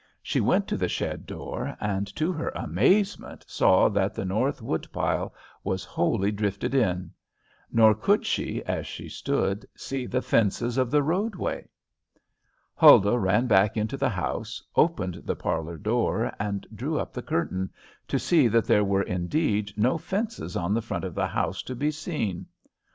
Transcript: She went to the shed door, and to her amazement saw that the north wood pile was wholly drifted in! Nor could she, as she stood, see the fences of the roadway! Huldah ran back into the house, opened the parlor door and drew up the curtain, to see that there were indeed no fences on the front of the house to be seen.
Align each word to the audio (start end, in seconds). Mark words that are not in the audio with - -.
She 0.23 0.41
went 0.41 0.67
to 0.67 0.77
the 0.77 0.87
shed 0.87 1.27
door, 1.27 1.77
and 1.79 2.07
to 2.15 2.31
her 2.31 2.49
amazement 2.55 3.45
saw 3.47 3.87
that 3.89 4.15
the 4.15 4.25
north 4.25 4.59
wood 4.59 4.87
pile 4.91 5.31
was 5.63 5.85
wholly 5.85 6.31
drifted 6.31 6.73
in! 6.73 7.11
Nor 7.71 7.93
could 7.93 8.25
she, 8.25 8.63
as 8.63 8.87
she 8.87 9.07
stood, 9.07 9.63
see 9.75 10.07
the 10.07 10.23
fences 10.23 10.79
of 10.79 10.89
the 10.89 11.03
roadway! 11.03 11.69
Huldah 12.73 13.19
ran 13.19 13.45
back 13.45 13.77
into 13.77 13.95
the 13.95 14.09
house, 14.09 14.59
opened 14.75 15.21
the 15.23 15.35
parlor 15.35 15.77
door 15.77 16.33
and 16.39 16.65
drew 16.73 16.97
up 16.99 17.13
the 17.13 17.21
curtain, 17.21 17.69
to 18.07 18.17
see 18.17 18.47
that 18.47 18.65
there 18.65 18.83
were 18.83 19.03
indeed 19.03 19.71
no 19.77 19.99
fences 19.99 20.55
on 20.55 20.73
the 20.73 20.81
front 20.81 21.03
of 21.03 21.13
the 21.13 21.27
house 21.27 21.61
to 21.61 21.75
be 21.75 21.91
seen. 21.91 22.47